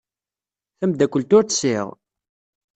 [0.79, 1.87] Tamdakelt ur tt-sɛiɣ.